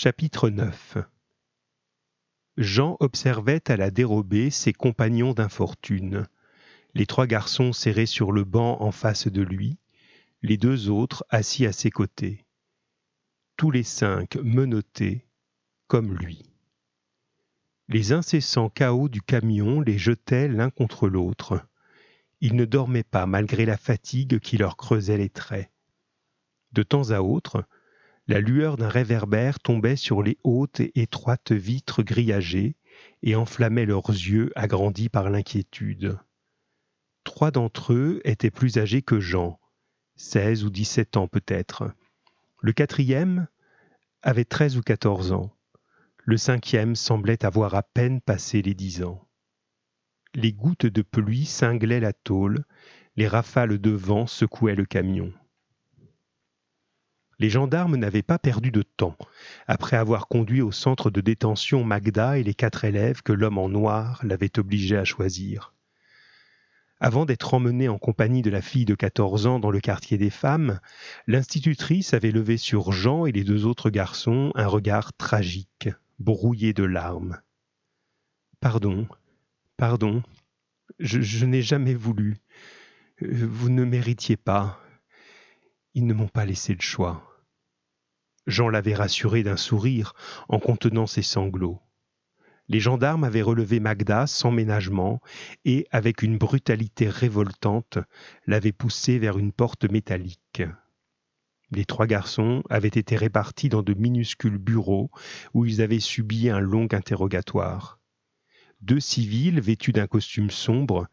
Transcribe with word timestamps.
Chapitre 0.00 0.48
9 0.48 0.98
Jean 2.56 2.96
observait 3.00 3.68
à 3.68 3.76
la 3.76 3.90
dérobée 3.90 4.48
ses 4.48 4.72
compagnons 4.72 5.32
d'infortune, 5.32 6.28
les 6.94 7.04
trois 7.04 7.26
garçons 7.26 7.72
serrés 7.72 8.06
sur 8.06 8.30
le 8.30 8.44
banc 8.44 8.80
en 8.80 8.92
face 8.92 9.26
de 9.26 9.42
lui, 9.42 9.76
les 10.42 10.56
deux 10.56 10.88
autres 10.88 11.24
assis 11.30 11.66
à 11.66 11.72
ses 11.72 11.90
côtés. 11.90 12.46
Tous 13.56 13.72
les 13.72 13.82
cinq 13.82 14.36
menottés, 14.36 15.26
comme 15.88 16.14
lui. 16.14 16.44
Les 17.88 18.12
incessants 18.12 18.70
chaos 18.70 19.08
du 19.08 19.20
camion 19.20 19.80
les 19.80 19.98
jetaient 19.98 20.46
l'un 20.46 20.70
contre 20.70 21.08
l'autre. 21.08 21.60
Ils 22.40 22.54
ne 22.54 22.66
dormaient 22.66 23.02
pas 23.02 23.26
malgré 23.26 23.66
la 23.66 23.76
fatigue 23.76 24.38
qui 24.38 24.58
leur 24.58 24.76
creusait 24.76 25.18
les 25.18 25.28
traits. 25.28 25.72
De 26.70 26.84
temps 26.84 27.10
à 27.10 27.18
autre, 27.18 27.64
la 28.28 28.40
lueur 28.40 28.76
d'un 28.76 28.90
réverbère 28.90 29.58
tombait 29.58 29.96
sur 29.96 30.22
les 30.22 30.36
hautes 30.44 30.80
et 30.80 30.92
étroites 31.00 31.52
vitres 31.52 32.02
grillagées 32.02 32.76
et 33.22 33.34
enflammait 33.34 33.86
leurs 33.86 34.10
yeux 34.10 34.52
agrandis 34.54 35.08
par 35.08 35.30
l'inquiétude. 35.30 36.18
Trois 37.24 37.50
d'entre 37.50 37.94
eux 37.94 38.20
étaient 38.24 38.50
plus 38.50 38.76
âgés 38.76 39.00
que 39.00 39.18
Jean, 39.18 39.58
seize 40.16 40.64
ou 40.64 40.70
dix-sept 40.70 41.16
ans 41.16 41.26
peut-être. 41.26 41.90
Le 42.60 42.72
quatrième 42.72 43.48
avait 44.22 44.44
treize 44.44 44.76
ou 44.76 44.82
quatorze 44.82 45.32
ans. 45.32 45.50
Le 46.18 46.36
cinquième 46.36 46.96
semblait 46.96 47.46
avoir 47.46 47.74
à 47.74 47.82
peine 47.82 48.20
passé 48.20 48.60
les 48.60 48.74
dix 48.74 49.02
ans. 49.02 49.26
Les 50.34 50.52
gouttes 50.52 50.86
de 50.86 51.00
pluie 51.00 51.46
cinglaient 51.46 52.00
la 52.00 52.12
tôle, 52.12 52.64
les 53.16 53.26
rafales 53.26 53.78
de 53.78 53.90
vent 53.90 54.26
secouaient 54.26 54.74
le 54.74 54.84
camion. 54.84 55.32
Les 57.40 57.50
gendarmes 57.50 57.96
n'avaient 57.96 58.22
pas 58.22 58.38
perdu 58.38 58.72
de 58.72 58.82
temps, 58.82 59.16
après 59.68 59.96
avoir 59.96 60.26
conduit 60.26 60.60
au 60.60 60.72
centre 60.72 61.08
de 61.08 61.20
détention 61.20 61.84
Magda 61.84 62.36
et 62.36 62.42
les 62.42 62.54
quatre 62.54 62.84
élèves 62.84 63.22
que 63.22 63.32
l'homme 63.32 63.58
en 63.58 63.68
noir 63.68 64.20
l'avait 64.24 64.58
obligé 64.58 64.96
à 64.96 65.04
choisir. 65.04 65.72
Avant 67.00 67.24
d'être 67.26 67.54
emmenée 67.54 67.88
en 67.88 67.98
compagnie 67.98 68.42
de 68.42 68.50
la 68.50 68.60
fille 68.60 68.84
de 68.84 68.96
14 68.96 69.46
ans 69.46 69.60
dans 69.60 69.70
le 69.70 69.78
quartier 69.78 70.18
des 70.18 70.30
femmes, 70.30 70.80
l'institutrice 71.28 72.12
avait 72.12 72.32
levé 72.32 72.56
sur 72.56 72.90
Jean 72.90 73.24
et 73.24 73.30
les 73.30 73.44
deux 73.44 73.66
autres 73.66 73.90
garçons 73.90 74.50
un 74.56 74.66
regard 74.66 75.12
tragique, 75.12 75.90
brouillé 76.18 76.72
de 76.72 76.82
larmes. 76.82 77.40
Pardon, 78.58 79.06
pardon, 79.76 80.24
je, 80.98 81.20
je 81.20 81.46
n'ai 81.46 81.62
jamais 81.62 81.94
voulu. 81.94 82.38
Vous 83.20 83.70
ne 83.70 83.84
méritiez 83.84 84.36
pas. 84.36 84.80
Ils 85.94 86.06
ne 86.06 86.14
m'ont 86.14 86.28
pas 86.28 86.44
laissé 86.44 86.74
le 86.74 86.80
choix. 86.80 87.27
Jean 88.48 88.70
l'avait 88.70 88.94
rassuré 88.94 89.42
d'un 89.42 89.58
sourire 89.58 90.14
en 90.48 90.58
contenant 90.58 91.06
ses 91.06 91.22
sanglots. 91.22 91.80
Les 92.66 92.80
gendarmes 92.80 93.24
avaient 93.24 93.42
relevé 93.42 93.78
Magda 93.78 94.26
sans 94.26 94.50
ménagement 94.50 95.20
et, 95.64 95.86
avec 95.90 96.22
une 96.22 96.38
brutalité 96.38 97.08
révoltante, 97.08 97.98
l'avaient 98.46 98.72
poussée 98.72 99.18
vers 99.18 99.38
une 99.38 99.52
porte 99.52 99.90
métallique. 99.90 100.62
Les 101.70 101.84
trois 101.84 102.06
garçons 102.06 102.62
avaient 102.70 102.88
été 102.88 103.16
répartis 103.16 103.68
dans 103.68 103.82
de 103.82 103.94
minuscules 103.94 104.58
bureaux 104.58 105.10
où 105.52 105.66
ils 105.66 105.82
avaient 105.82 106.00
subi 106.00 106.48
un 106.48 106.60
long 106.60 106.88
interrogatoire. 106.90 108.00
Deux 108.80 109.00
civils 109.00 109.60
vêtus 109.60 109.92
d'un 109.92 110.06
costume 110.06 110.50
sombre, 110.50 111.06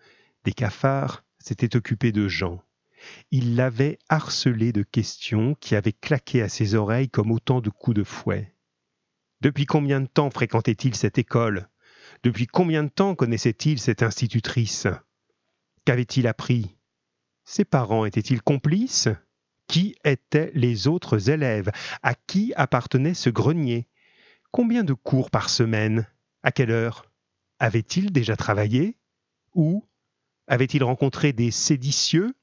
des 0.45 0.53
cafards, 0.53 1.23
s'étaient 1.39 1.75
occupés 1.75 2.11
de 2.11 2.27
Jean 2.27 2.64
il 3.31 3.55
l'avait 3.55 3.97
harcelé 4.09 4.71
de 4.71 4.83
questions 4.83 5.55
qui 5.55 5.75
avaient 5.75 5.93
claqué 5.93 6.41
à 6.41 6.49
ses 6.49 6.75
oreilles 6.75 7.09
comme 7.09 7.31
autant 7.31 7.61
de 7.61 7.69
coups 7.69 7.97
de 7.97 8.03
fouet. 8.03 8.55
Depuis 9.41 9.65
combien 9.65 10.01
de 10.01 10.07
temps 10.07 10.29
fréquentait-il 10.29 10.95
cette 10.95 11.17
école? 11.17 11.69
Depuis 12.23 12.47
combien 12.47 12.83
de 12.83 12.89
temps 12.89 13.15
connaissait-il 13.15 13.79
cette 13.79 14.03
institutrice? 14.03 14.87
Qu'avait-il 15.85 16.27
appris? 16.27 16.75
Ses 17.43 17.65
parents 17.65 18.05
étaient-ils 18.05 18.41
complices? 18.41 19.09
Qui 19.67 19.95
étaient 20.03 20.51
les 20.55 20.87
autres 20.87 21.29
élèves? 21.29 21.71
À 22.01 22.15
qui 22.15 22.53
appartenait 22.55 23.13
ce 23.13 23.29
grenier? 23.29 23.87
Combien 24.51 24.83
de 24.83 24.93
cours 24.93 25.29
par 25.29 25.49
semaine? 25.49 26.07
À 26.43 26.51
quelle 26.51 26.71
heure? 26.71 27.11
Avait-il 27.59 28.11
déjà 28.11 28.35
travaillé? 28.35 28.97
Où 29.53 29.87
Avait-il 30.47 30.83
rencontré 30.83 31.33
des 31.33 31.51
séditieux? 31.51 32.35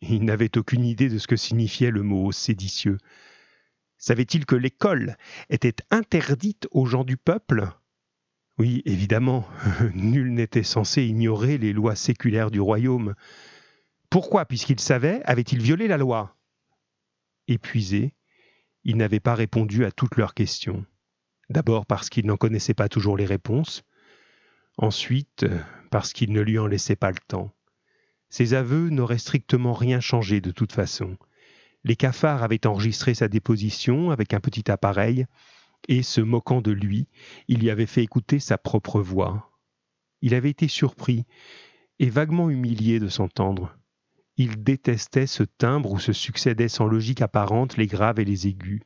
Il 0.00 0.24
n'avait 0.24 0.56
aucune 0.56 0.84
idée 0.84 1.08
de 1.08 1.18
ce 1.18 1.26
que 1.26 1.36
signifiait 1.36 1.90
le 1.90 2.02
mot 2.02 2.32
séditieux. 2.32 2.98
Savait-il 3.96 4.46
que 4.46 4.54
l'école 4.54 5.16
était 5.50 5.76
interdite 5.90 6.68
aux 6.70 6.86
gens 6.86 7.04
du 7.04 7.16
peuple? 7.16 7.68
Oui, 8.58 8.82
évidemment, 8.84 9.46
nul 9.94 10.32
n'était 10.32 10.62
censé 10.62 11.04
ignorer 11.04 11.58
les 11.58 11.72
lois 11.72 11.96
séculaires 11.96 12.50
du 12.50 12.60
royaume. 12.60 13.14
Pourquoi, 14.10 14.44
puisqu'il 14.44 14.80
savait, 14.80 15.20
avait-il 15.24 15.60
violé 15.60 15.88
la 15.88 15.96
loi? 15.96 16.36
Épuisé, 17.46 18.14
il 18.84 18.96
n'avait 18.96 19.20
pas 19.20 19.34
répondu 19.34 19.84
à 19.84 19.90
toutes 19.90 20.16
leurs 20.16 20.34
questions. 20.34 20.84
D'abord 21.50 21.86
parce 21.86 22.08
qu'il 22.08 22.26
n'en 22.26 22.36
connaissait 22.36 22.74
pas 22.74 22.88
toujours 22.88 23.16
les 23.16 23.26
réponses, 23.26 23.84
ensuite 24.76 25.46
parce 25.90 26.12
qu'il 26.12 26.32
ne 26.32 26.40
lui 26.40 26.58
en 26.58 26.66
laissait 26.66 26.96
pas 26.96 27.10
le 27.10 27.18
temps. 27.26 27.52
Ses 28.30 28.54
aveux 28.54 28.90
n'auraient 28.90 29.18
strictement 29.18 29.72
rien 29.72 30.00
changé 30.00 30.40
de 30.40 30.50
toute 30.50 30.72
façon. 30.72 31.16
Les 31.84 31.96
cafards 31.96 32.42
avaient 32.42 32.66
enregistré 32.66 33.14
sa 33.14 33.28
déposition 33.28 34.10
avec 34.10 34.34
un 34.34 34.40
petit 34.40 34.70
appareil, 34.70 35.26
et, 35.86 36.02
se 36.02 36.20
moquant 36.20 36.60
de 36.60 36.72
lui, 36.72 37.06
il 37.46 37.60
lui 37.60 37.70
avait 37.70 37.86
fait 37.86 38.02
écouter 38.02 38.40
sa 38.40 38.58
propre 38.58 39.00
voix. 39.00 39.52
Il 40.20 40.34
avait 40.34 40.50
été 40.50 40.68
surpris 40.68 41.24
et 42.00 42.10
vaguement 42.10 42.50
humilié 42.50 42.98
de 42.98 43.08
s'entendre. 43.08 43.76
Il 44.36 44.62
détestait 44.62 45.26
ce 45.26 45.44
timbre 45.44 45.92
où 45.92 45.98
se 45.98 46.12
succédaient 46.12 46.68
sans 46.68 46.86
logique 46.86 47.22
apparente 47.22 47.76
les 47.76 47.86
graves 47.86 48.20
et 48.20 48.24
les 48.24 48.46
aigus. 48.46 48.82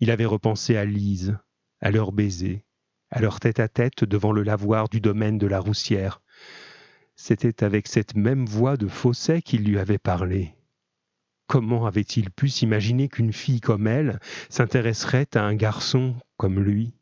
Il 0.00 0.10
avait 0.10 0.26
repensé 0.26 0.76
à 0.76 0.84
Lise, 0.84 1.36
à 1.80 1.90
leur 1.90 2.12
baiser, 2.12 2.64
à 3.10 3.20
leur 3.20 3.40
tête-à-tête 3.40 4.04
devant 4.04 4.32
le 4.32 4.42
lavoir 4.42 4.88
du 4.88 5.00
domaine 5.00 5.38
de 5.38 5.46
la 5.46 5.60
Roussière, 5.60 6.20
c'était 7.24 7.62
avec 7.62 7.86
cette 7.86 8.16
même 8.16 8.46
voix 8.46 8.76
de 8.76 8.88
fausset 8.88 9.42
qu'il 9.42 9.62
lui 9.62 9.78
avait 9.78 9.96
parlé. 9.96 10.56
Comment 11.46 11.86
avait-il 11.86 12.32
pu 12.32 12.48
s'imaginer 12.48 13.08
qu'une 13.08 13.32
fille 13.32 13.60
comme 13.60 13.86
elle 13.86 14.18
s'intéresserait 14.48 15.28
à 15.36 15.44
un 15.44 15.54
garçon 15.54 16.16
comme 16.36 16.58
lui? 16.58 16.96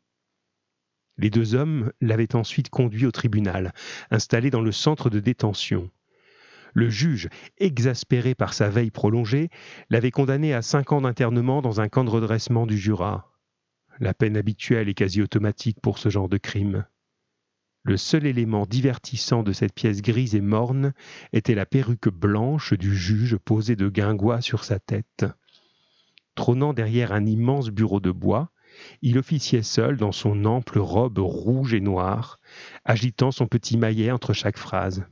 Les 1.17 1.31
deux 1.31 1.55
hommes 1.55 1.91
l'avaient 2.01 2.35
ensuite 2.35 2.69
conduit 2.69 3.07
au 3.07 3.11
tribunal, 3.11 3.73
installé 4.11 4.51
dans 4.51 4.61
le 4.61 4.71
centre 4.71 5.09
de 5.09 5.19
détention. 5.19 5.89
Le 6.75 6.87
juge, 6.87 7.27
exaspéré 7.57 8.35
par 8.35 8.53
sa 8.53 8.69
veille 8.69 8.91
prolongée, 8.91 9.49
l'avait 9.89 10.11
condamné 10.11 10.53
à 10.53 10.61
cinq 10.61 10.91
ans 10.91 11.01
d'internement 11.01 11.63
dans 11.63 11.81
un 11.81 11.89
camp 11.89 12.03
de 12.03 12.11
redressement 12.11 12.67
du 12.67 12.77
Jura. 12.77 13.33
La 13.99 14.13
peine 14.13 14.37
habituelle 14.37 14.87
et 14.87 14.93
quasi 14.93 15.19
automatique 15.23 15.81
pour 15.81 15.97
ce 15.97 16.09
genre 16.09 16.29
de 16.29 16.37
crime. 16.37 16.85
Le 17.83 17.97
seul 17.97 18.27
élément 18.27 18.67
divertissant 18.67 19.41
de 19.41 19.53
cette 19.53 19.73
pièce 19.73 20.03
grise 20.03 20.35
et 20.35 20.41
morne 20.41 20.93
était 21.33 21.55
la 21.55 21.65
perruque 21.65 22.09
blanche 22.09 22.73
du 22.73 22.95
juge 22.95 23.37
posée 23.37 23.75
de 23.75 23.89
guingois 23.89 24.41
sur 24.41 24.63
sa 24.63 24.77
tête. 24.77 25.25
Trônant 26.35 26.73
derrière 26.73 27.11
un 27.11 27.25
immense 27.25 27.69
bureau 27.69 27.99
de 27.99 28.11
bois, 28.11 28.51
il 29.01 29.17
officiait 29.17 29.63
seul 29.63 29.97
dans 29.97 30.11
son 30.11 30.45
ample 30.45 30.79
robe 30.79 31.17
rouge 31.17 31.73
et 31.73 31.81
noire, 31.81 32.39
agitant 32.85 33.31
son 33.31 33.47
petit 33.47 33.77
maillet 33.77 34.11
entre 34.11 34.33
chaque 34.33 34.57
phrase. 34.57 35.03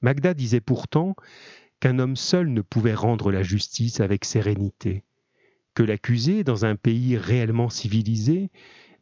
Magda 0.00 0.32
disait 0.32 0.60
pourtant 0.60 1.16
qu'un 1.80 1.98
homme 1.98 2.16
seul 2.16 2.52
ne 2.52 2.62
pouvait 2.62 2.94
rendre 2.94 3.32
la 3.32 3.42
justice 3.42 4.00
avec 4.00 4.24
sérénité, 4.24 5.02
que 5.74 5.82
l'accusé, 5.82 6.44
dans 6.44 6.64
un 6.64 6.76
pays 6.76 7.16
réellement 7.16 7.68
civilisé, 7.68 8.50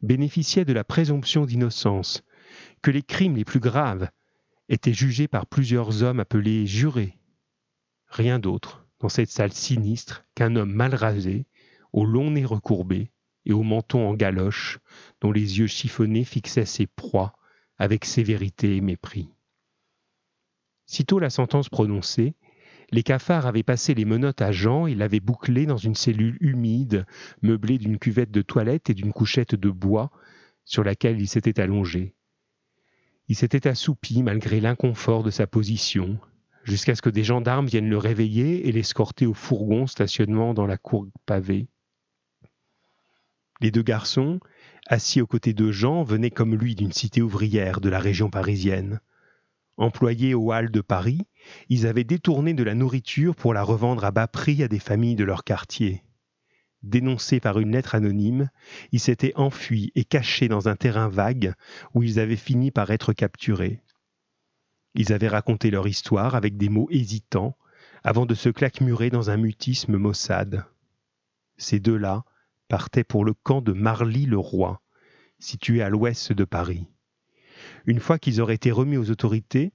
bénéficiait 0.01 0.65
de 0.65 0.73
la 0.73 0.83
présomption 0.83 1.45
d'innocence, 1.45 2.23
que 2.83 2.91
les 2.91 3.01
crimes 3.01 3.37
les 3.37 3.45
plus 3.45 3.61
graves 3.61 4.09
étaient 4.69 4.93
jugés 4.93 5.29
par 5.29 5.47
plusieurs 5.47 6.03
hommes 6.03 6.19
appelés 6.19 6.67
jurés. 6.67 7.17
Rien 8.07 8.37
d'autre 8.37 8.85
dans 8.99 9.09
cette 9.09 9.31
salle 9.31 9.53
sinistre 9.53 10.25
qu'un 10.35 10.55
homme 10.55 10.73
mal 10.73 10.93
rasé, 10.93 11.47
au 11.93 12.05
long 12.05 12.31
nez 12.31 12.45
recourbé 12.45 13.11
et 13.45 13.53
au 13.53 13.63
menton 13.63 14.07
en 14.07 14.13
galoche, 14.13 14.79
dont 15.21 15.31
les 15.31 15.59
yeux 15.59 15.67
chiffonnés 15.67 16.25
fixaient 16.25 16.65
ses 16.65 16.85
proies 16.85 17.33
avec 17.77 18.05
sévérité 18.05 18.75
et 18.75 18.81
mépris. 18.81 19.29
Sitôt 20.85 21.19
la 21.19 21.29
sentence 21.29 21.69
prononcée, 21.69 22.35
les 22.91 23.03
cafards 23.03 23.47
avaient 23.47 23.63
passé 23.63 23.93
les 23.93 24.05
menottes 24.05 24.41
à 24.41 24.51
Jean 24.51 24.87
et 24.87 24.95
l'avaient 24.95 25.21
bouclé 25.21 25.65
dans 25.65 25.77
une 25.77 25.95
cellule 25.95 26.37
humide, 26.41 27.05
meublée 27.41 27.77
d'une 27.77 27.97
cuvette 27.97 28.31
de 28.31 28.41
toilette 28.41 28.89
et 28.89 28.93
d'une 28.93 29.13
couchette 29.13 29.55
de 29.55 29.69
bois 29.69 30.11
sur 30.65 30.83
laquelle 30.83 31.19
il 31.19 31.27
s'était 31.27 31.59
allongé. 31.59 32.13
Il 33.29 33.35
s'était 33.35 33.67
assoupi 33.67 34.21
malgré 34.21 34.59
l'inconfort 34.59 35.23
de 35.23 35.31
sa 35.31 35.47
position, 35.47 36.19
jusqu'à 36.63 36.95
ce 36.95 37.01
que 37.01 37.09
des 37.09 37.23
gendarmes 37.23 37.67
viennent 37.67 37.89
le 37.89 37.97
réveiller 37.97 38.67
et 38.67 38.71
l'escorter 38.71 39.25
au 39.25 39.33
fourgon 39.33 39.87
stationnement 39.87 40.53
dans 40.53 40.65
la 40.65 40.77
cour 40.77 41.07
pavée. 41.25 41.67
Les 43.61 43.71
deux 43.71 43.81
garçons, 43.81 44.39
assis 44.87 45.21
aux 45.21 45.27
côtés 45.27 45.53
de 45.53 45.71
Jean, 45.71 46.03
venaient 46.03 46.31
comme 46.31 46.55
lui 46.55 46.75
d'une 46.75 46.91
cité 46.91 47.21
ouvrière 47.21 47.79
de 47.79 47.89
la 47.89 47.99
région 47.99 48.29
parisienne. 48.29 48.99
Employés 49.77 50.33
au 50.33 50.51
hall 50.51 50.69
de 50.69 50.81
Paris, 50.81 51.21
ils 51.69 51.87
avaient 51.87 52.03
détourné 52.03 52.53
de 52.53 52.63
la 52.63 52.75
nourriture 52.75 53.35
pour 53.35 53.53
la 53.53 53.63
revendre 53.63 54.03
à 54.03 54.11
bas 54.11 54.27
prix 54.27 54.61
à 54.63 54.67
des 54.67 54.79
familles 54.79 55.15
de 55.15 55.23
leur 55.23 55.43
quartier. 55.43 56.03
Dénoncés 56.83 57.39
par 57.39 57.59
une 57.59 57.71
lettre 57.71 57.95
anonyme, 57.95 58.49
ils 58.91 58.99
s'étaient 58.99 59.33
enfuis 59.35 59.91
et 59.95 60.03
cachés 60.03 60.49
dans 60.49 60.67
un 60.67 60.75
terrain 60.75 61.07
vague 61.07 61.53
où 61.93 62.03
ils 62.03 62.19
avaient 62.19 62.35
fini 62.35 62.71
par 62.71 62.91
être 62.91 63.13
capturés. 63.13 63.81
Ils 64.93 65.13
avaient 65.13 65.29
raconté 65.29 65.71
leur 65.71 65.87
histoire 65.87 66.35
avec 66.35 66.57
des 66.57 66.69
mots 66.69 66.89
hésitants 66.91 67.57
avant 68.03 68.25
de 68.25 68.35
se 68.35 68.49
claquemurer 68.49 69.09
dans 69.09 69.29
un 69.29 69.37
mutisme 69.37 69.95
maussade. 69.95 70.65
Ces 71.57 71.79
deux-là 71.79 72.25
partaient 72.67 73.05
pour 73.05 73.23
le 73.23 73.33
camp 73.33 73.61
de 73.61 73.71
Marly-le-Roi, 73.71 74.81
situé 75.39 75.81
à 75.81 75.89
l'ouest 75.89 76.33
de 76.33 76.43
Paris. 76.43 76.87
Une 77.85 77.99
fois 77.99 78.19
qu'ils 78.19 78.41
auraient 78.41 78.55
été 78.55 78.71
remis 78.71 78.97
aux 78.97 79.09
autorités, 79.09 79.71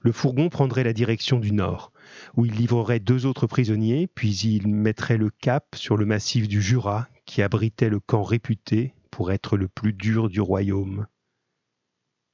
le 0.00 0.12
fourgon 0.12 0.48
prendrait 0.48 0.84
la 0.84 0.92
direction 0.92 1.38
du 1.38 1.52
nord, 1.52 1.91
où 2.36 2.44
il 2.44 2.52
livrerait 2.52 3.00
deux 3.00 3.26
autres 3.26 3.46
prisonniers, 3.46 4.06
puis 4.06 4.34
il 4.36 4.68
mettrait 4.68 5.16
le 5.16 5.30
cap 5.30 5.74
sur 5.74 5.96
le 5.96 6.06
massif 6.06 6.48
du 6.48 6.62
Jura, 6.62 7.08
qui 7.26 7.42
abritait 7.42 7.90
le 7.90 8.00
camp 8.00 8.22
réputé 8.22 8.94
pour 9.10 9.32
être 9.32 9.56
le 9.56 9.68
plus 9.68 9.92
dur 9.92 10.28
du 10.28 10.40
royaume. 10.40 11.06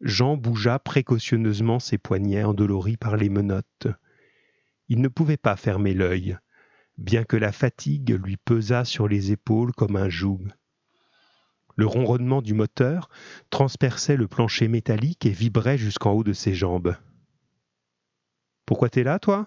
Jean 0.00 0.36
bougea 0.36 0.78
précautionneusement 0.78 1.80
ses 1.80 1.98
poignets 1.98 2.44
endoloris 2.44 2.96
par 2.96 3.16
les 3.16 3.28
menottes. 3.28 3.88
Il 4.88 5.00
ne 5.00 5.08
pouvait 5.08 5.36
pas 5.36 5.56
fermer 5.56 5.92
l'œil, 5.92 6.38
bien 6.96 7.24
que 7.24 7.36
la 7.36 7.52
fatigue 7.52 8.18
lui 8.24 8.36
pesât 8.36 8.84
sur 8.84 9.08
les 9.08 9.32
épaules 9.32 9.72
comme 9.72 9.96
un 9.96 10.08
joug. 10.08 10.40
Le 11.76 11.86
ronronnement 11.86 12.42
du 12.42 12.54
moteur 12.54 13.08
transperçait 13.50 14.16
le 14.16 14.26
plancher 14.26 14.66
métallique 14.66 15.26
et 15.26 15.30
vibrait 15.30 15.78
jusqu'en 15.78 16.12
haut 16.12 16.24
de 16.24 16.32
ses 16.32 16.54
jambes. 16.54 16.96
Pourquoi 18.66 18.88
t'es 18.88 19.04
là, 19.04 19.18
toi? 19.18 19.46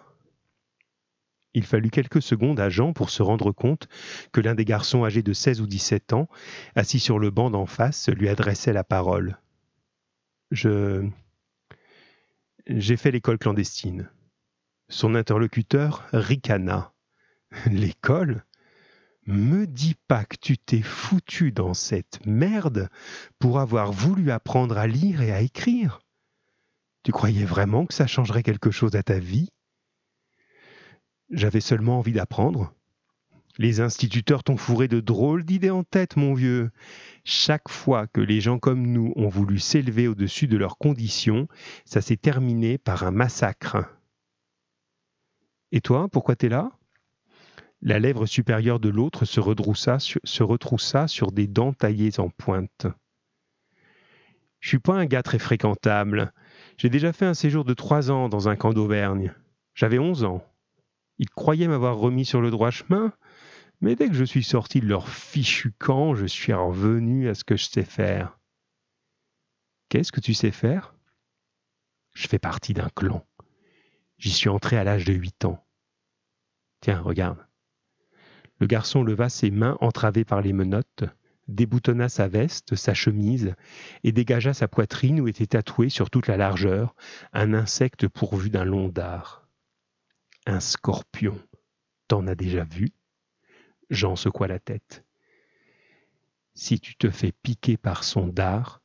Il 1.53 1.65
fallut 1.65 1.89
quelques 1.89 2.21
secondes 2.21 2.59
à 2.59 2.69
Jean 2.69 2.93
pour 2.93 3.09
se 3.09 3.21
rendre 3.21 3.51
compte 3.51 3.87
que 4.31 4.39
l'un 4.39 4.55
des 4.55 4.65
garçons 4.65 5.03
âgés 5.03 5.23
de 5.23 5.33
seize 5.33 5.59
ou 5.59 5.67
dix-sept 5.67 6.13
ans, 6.13 6.29
assis 6.75 6.99
sur 6.99 7.19
le 7.19 7.29
banc 7.29 7.49
d'en 7.49 7.65
face, 7.65 8.07
lui 8.09 8.29
adressait 8.29 8.73
la 8.73 8.83
parole. 8.83 9.37
Je. 10.51 11.07
J'ai 12.67 12.95
fait 12.95 13.11
l'école 13.11 13.37
clandestine. 13.37 14.09
Son 14.87 15.15
interlocuteur 15.15 16.07
ricana. 16.13 16.93
L'école? 17.65 18.45
Me 19.25 19.67
dis 19.67 19.95
pas 20.07 20.25
que 20.25 20.35
tu 20.35 20.57
t'es 20.57 20.81
foutu 20.81 21.51
dans 21.51 21.73
cette 21.73 22.25
merde 22.25 22.89
pour 23.39 23.59
avoir 23.59 23.91
voulu 23.91 24.31
apprendre 24.31 24.77
à 24.77 24.87
lire 24.87 25.21
et 25.21 25.31
à 25.31 25.41
écrire. 25.41 25.99
Tu 27.03 27.11
croyais 27.11 27.45
vraiment 27.45 27.85
que 27.85 27.93
ça 27.93 28.07
changerait 28.07 28.43
quelque 28.43 28.71
chose 28.71 28.95
à 28.95 29.03
ta 29.03 29.19
vie? 29.19 29.49
J'avais 31.31 31.61
seulement 31.61 31.99
envie 31.99 32.11
d'apprendre. 32.11 32.73
Les 33.57 33.79
instituteurs 33.79 34.43
t'ont 34.43 34.57
fourré 34.57 34.87
de 34.87 34.99
drôles 34.99 35.45
d'idées 35.45 35.69
en 35.69 35.83
tête, 35.83 36.17
mon 36.17 36.33
vieux. 36.33 36.71
Chaque 37.23 37.69
fois 37.69 38.07
que 38.07 38.21
les 38.21 38.41
gens 38.41 38.59
comme 38.59 38.87
nous 38.87 39.13
ont 39.15 39.29
voulu 39.29 39.59
s'élever 39.59 40.07
au-dessus 40.07 40.47
de 40.47 40.57
leurs 40.57 40.77
conditions, 40.77 41.47
ça 41.85 42.01
s'est 42.01 42.17
terminé 42.17 42.77
par 42.77 43.03
un 43.03 43.11
massacre. 43.11 43.77
Et 45.71 45.79
toi, 45.79 46.09
pourquoi 46.09 46.35
t'es 46.35 46.49
là? 46.49 46.71
La 47.81 47.99
lèvre 47.99 48.25
supérieure 48.25 48.79
de 48.79 48.89
l'autre 48.89 49.25
se, 49.25 49.39
retroussa 49.39 51.07
sur 51.07 51.31
des 51.31 51.47
dents 51.47 51.73
taillées 51.73 52.19
en 52.19 52.29
pointe. 52.29 52.87
Je 54.59 54.67
suis 54.67 54.79
pas 54.79 54.95
un 54.95 55.05
gars 55.05 55.23
très 55.23 55.39
fréquentable. 55.39 56.33
J'ai 56.77 56.89
déjà 56.89 57.13
fait 57.13 57.25
un 57.25 57.33
séjour 57.33 57.63
de 57.63 57.73
trois 57.73 58.11
ans 58.11 58.29
dans 58.29 58.49
un 58.49 58.55
camp 58.55 58.73
d'Auvergne. 58.73 59.33
J'avais 59.73 59.97
onze 59.97 60.23
ans. 60.23 60.45
Ils 61.21 61.29
croyaient 61.29 61.67
m'avoir 61.67 61.97
remis 61.97 62.25
sur 62.25 62.41
le 62.41 62.49
droit 62.49 62.71
chemin, 62.71 63.13
mais 63.79 63.95
dès 63.95 64.07
que 64.07 64.15
je 64.15 64.23
suis 64.23 64.43
sorti 64.43 64.81
de 64.81 64.87
leur 64.87 65.07
fichu 65.07 65.71
camp, 65.71 66.15
je 66.15 66.25
suis 66.25 66.51
revenu 66.51 67.29
à 67.29 67.35
ce 67.35 67.43
que 67.43 67.55
je 67.55 67.65
sais 67.65 67.85
faire. 67.85 68.39
Qu'est-ce 69.87 70.11
que 70.11 70.19
tu 70.19 70.33
sais 70.33 70.49
faire? 70.49 70.95
Je 72.15 72.27
fais 72.27 72.39
partie 72.39 72.73
d'un 72.73 72.89
clan. 72.95 73.23
J'y 74.17 74.31
suis 74.31 74.49
entré 74.49 74.77
à 74.77 74.83
l'âge 74.83 75.05
de 75.05 75.13
huit 75.13 75.45
ans. 75.45 75.63
Tiens, 76.79 76.99
regarde. 76.99 77.45
Le 78.57 78.65
garçon 78.65 79.03
leva 79.03 79.29
ses 79.29 79.51
mains 79.51 79.77
entravées 79.79 80.25
par 80.25 80.41
les 80.41 80.53
menottes, 80.53 81.03
déboutonna 81.47 82.09
sa 82.09 82.27
veste, 82.27 82.73
sa 82.75 82.95
chemise, 82.95 83.53
et 84.03 84.11
dégagea 84.11 84.55
sa 84.55 84.67
poitrine 84.67 85.21
où 85.21 85.27
était 85.27 85.45
tatoué 85.45 85.89
sur 85.89 86.09
toute 86.09 86.25
la 86.25 86.37
largeur 86.37 86.95
un 87.31 87.53
insecte 87.53 88.07
pourvu 88.07 88.49
d'un 88.49 88.65
long 88.65 88.87
dard. 88.87 89.40
Un 90.47 90.59
scorpion. 90.59 91.39
T'en 92.07 92.25
as 92.25 92.33
déjà 92.33 92.63
vu? 92.63 92.89
Jean 93.91 94.15
secoua 94.15 94.47
la 94.47 94.57
tête. 94.57 95.05
Si 96.55 96.79
tu 96.79 96.95
te 96.95 97.11
fais 97.11 97.31
piquer 97.31 97.77
par 97.77 98.03
son 98.03 98.27
dard, 98.27 98.81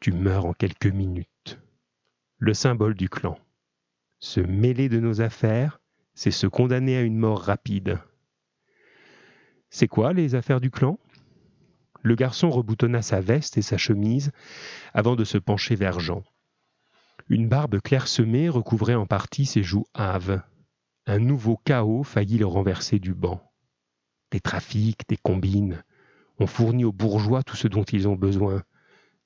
tu 0.00 0.10
meurs 0.12 0.46
en 0.46 0.52
quelques 0.52 0.86
minutes. 0.86 1.60
Le 2.38 2.54
symbole 2.54 2.94
du 2.94 3.08
clan. 3.08 3.38
Se 4.18 4.40
mêler 4.40 4.88
de 4.88 4.98
nos 4.98 5.20
affaires, 5.20 5.80
c'est 6.14 6.32
se 6.32 6.48
condamner 6.48 6.96
à 6.96 7.02
une 7.02 7.18
mort 7.18 7.40
rapide. 7.40 8.00
C'est 9.70 9.88
quoi 9.88 10.12
les 10.12 10.34
affaires 10.34 10.60
du 10.60 10.72
clan? 10.72 10.98
Le 12.02 12.16
garçon 12.16 12.50
reboutonna 12.50 13.00
sa 13.00 13.20
veste 13.20 13.56
et 13.58 13.62
sa 13.62 13.78
chemise 13.78 14.32
avant 14.92 15.14
de 15.14 15.24
se 15.24 15.38
pencher 15.38 15.76
vers 15.76 16.00
Jean. 16.00 16.24
Une 17.28 17.48
barbe 17.48 17.80
clairsemée 17.80 18.48
recouvrait 18.48 18.94
en 18.96 19.06
partie 19.06 19.46
ses 19.46 19.62
joues 19.62 19.86
hâves. 19.94 20.42
Un 21.06 21.18
nouveau 21.18 21.56
chaos 21.56 22.02
faillit 22.02 22.38
le 22.38 22.46
renverser 22.46 22.98
du 22.98 23.14
banc. 23.14 23.42
Des 24.30 24.40
trafics, 24.40 25.08
des 25.08 25.16
combines. 25.16 25.82
On 26.38 26.46
fournit 26.46 26.84
aux 26.84 26.92
bourgeois 26.92 27.42
tout 27.42 27.56
ce 27.56 27.68
dont 27.68 27.84
ils 27.84 28.06
ont 28.06 28.16
besoin. 28.16 28.62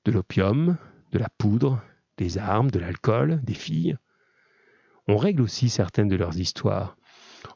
De 0.05 0.11
l'opium, 0.11 0.77
de 1.11 1.19
la 1.19 1.29
poudre, 1.37 1.81
des 2.17 2.37
armes, 2.37 2.71
de 2.71 2.79
l'alcool, 2.79 3.41
des 3.43 3.53
filles. 3.53 3.97
On 5.07 5.17
règle 5.17 5.41
aussi 5.41 5.69
certaines 5.69 6.07
de 6.07 6.15
leurs 6.15 6.37
histoires. 6.39 6.97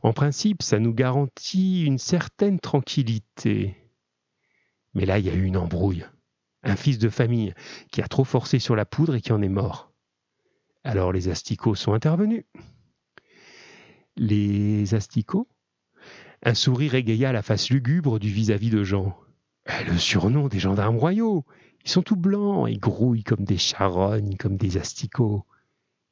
En 0.04 0.14
principe, 0.14 0.62
ça 0.62 0.80
nous 0.80 0.94
garantit 0.94 1.84
une 1.86 1.98
certaine 1.98 2.60
tranquillité. 2.60 3.76
Mais 4.94 5.06
là, 5.06 5.20
il 5.20 5.26
y 5.26 5.30
a 5.30 5.34
eu 5.34 5.44
une 5.44 5.58
embrouille. 5.58 6.06
Un 6.64 6.76
fils 6.76 7.00
de 7.00 7.10
famille 7.10 7.54
qui 7.92 8.02
a 8.02 8.08
trop 8.08 8.26
forcé 8.26 8.60
sur 8.60 8.76
la 8.76 8.86
poudre 8.86 9.16
et 9.16 9.22
qui 9.22 9.32
en 9.32 9.42
est 9.42 9.50
mort. 9.50 9.92
Alors 10.84 11.12
les 11.12 11.30
asticots 11.30 11.76
sont 11.76 11.94
intervenus. 11.94 12.46
Les 14.22 14.96
asticots? 14.96 15.48
Un 16.44 16.54
sourire 16.54 16.96
égaya 16.96 17.32
la 17.32 17.42
face 17.42 17.70
lugubre 17.70 18.20
du 18.20 18.28
vis-à-vis 18.28 18.70
de 18.70 18.84
Jean. 18.84 19.18
Eh, 19.66 19.86
le 19.86 19.98
surnom 19.98 20.50
des 20.50 20.60
gendarmes 20.60 20.98
royaux. 20.98 21.46
Ils 21.86 21.90
sont 21.90 22.02
tout 22.02 22.18
blancs 22.18 22.68
et 22.68 22.78
grouillent 22.78 23.24
comme 23.24 23.46
des 23.46 23.58
charognes, 23.58 24.36
comme 24.36 24.58
des 24.58 24.76
asticots. 24.76 25.46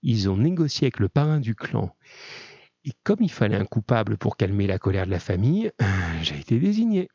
Ils 0.04 0.30
ont 0.30 0.38
négocié 0.38 0.86
avec 0.86 1.00
le 1.00 1.10
parrain 1.10 1.42
du 1.42 1.54
clan. 1.54 1.94
Et 2.86 2.94
comme 3.04 3.20
il 3.20 3.32
fallait 3.32 3.58
un 3.58 3.66
coupable 3.66 4.18
pour 4.18 4.38
calmer 4.38 4.68
la 4.68 4.80
colère 4.80 5.06
de 5.06 5.12
la 5.12 5.20
famille, 5.20 5.74
j'ai 6.22 6.40
été 6.40 6.60
désigné. 6.60 7.10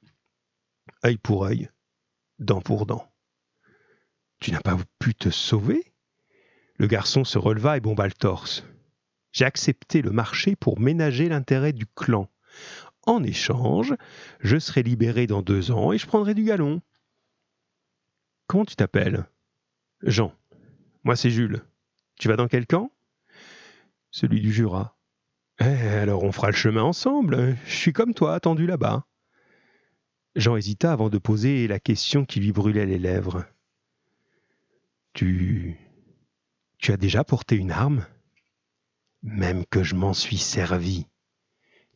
Œil 1.06 1.16
pour 1.16 1.46
œil, 1.46 1.70
dent 2.38 2.60
pour 2.60 2.84
dent. 2.84 3.10
Tu 4.40 4.52
n'as 4.52 4.60
pas 4.60 4.76
pu 4.98 5.14
te 5.14 5.30
sauver? 5.30 5.94
Le 6.76 6.86
garçon 6.86 7.24
se 7.24 7.38
releva 7.38 7.78
et 7.78 7.80
bomba 7.80 8.04
le 8.06 8.12
torse. 8.12 8.66
J'ai 9.32 9.44
accepté 9.44 10.02
le 10.02 10.10
marché 10.10 10.56
pour 10.56 10.78
ménager 10.78 11.28
l'intérêt 11.28 11.72
du 11.72 11.86
clan. 11.86 12.28
En 13.06 13.22
échange, 13.22 13.94
je 14.40 14.58
serai 14.58 14.82
libéré 14.82 15.26
dans 15.26 15.42
deux 15.42 15.70
ans 15.70 15.92
et 15.92 15.98
je 15.98 16.06
prendrai 16.06 16.34
du 16.34 16.44
galon. 16.44 16.80
Comment 18.46 18.64
tu 18.64 18.76
t'appelles? 18.76 19.26
Jean. 20.02 20.32
Moi, 21.04 21.16
c'est 21.16 21.30
Jules. 21.30 21.64
Tu 22.18 22.28
vas 22.28 22.36
dans 22.36 22.48
quel 22.48 22.66
camp? 22.66 22.92
Celui 24.10 24.40
du 24.40 24.52
Jura. 24.52 24.96
Eh, 25.58 25.64
alors 25.64 26.22
on 26.22 26.32
fera 26.32 26.48
le 26.48 26.56
chemin 26.56 26.82
ensemble. 26.82 27.56
Je 27.66 27.74
suis 27.74 27.92
comme 27.92 28.14
toi, 28.14 28.34
attendu 28.34 28.66
là-bas. 28.66 29.06
Jean 30.36 30.56
hésita 30.56 30.92
avant 30.92 31.08
de 31.08 31.18
poser 31.18 31.66
la 31.66 31.80
question 31.80 32.24
qui 32.24 32.40
lui 32.40 32.52
brûlait 32.52 32.86
les 32.86 32.98
lèvres. 32.98 33.44
Tu. 35.12 35.78
Tu 36.78 36.92
as 36.92 36.96
déjà 36.96 37.24
porté 37.24 37.56
une 37.56 37.70
arme? 37.70 38.06
Même 39.22 39.64
que 39.66 39.82
je 39.82 39.94
m'en 39.94 40.14
suis 40.14 40.38
servi. 40.38 41.06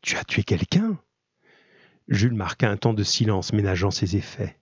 Tu 0.00 0.16
as 0.16 0.24
tué 0.24 0.44
quelqu'un? 0.44 1.00
Jules 2.08 2.34
marqua 2.34 2.70
un 2.70 2.76
temps 2.76 2.94
de 2.94 3.02
silence 3.02 3.52
ménageant 3.52 3.90
ses 3.90 4.16
effets. 4.16 4.58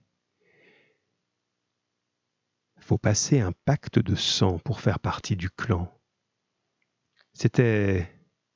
Faut 2.79 2.97
passer 2.97 3.39
un 3.39 3.51
pacte 3.65 3.99
de 3.99 4.15
sang 4.15 4.59
pour 4.59 4.79
faire 4.79 4.99
partie 4.99 5.35
du 5.35 5.49
clan. 5.49 5.91
C'était 7.33 8.11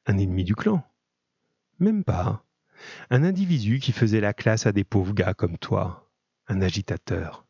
un 0.06 0.18
ennemi 0.18 0.44
du 0.44 0.56
clan. 0.56 0.84
Même 1.80 2.04
pas. 2.04 2.46
Un 3.10 3.24
individu 3.24 3.80
qui 3.80 3.92
faisait 3.92 4.22
la 4.22 4.34
classe 4.34 4.66
à 4.66 4.72
des 4.72 4.84
pauvres 4.84 5.14
gars 5.14 5.34
comme 5.34 5.58
toi. 5.58 6.12
un 6.48 6.62
agitateur. 6.62 7.49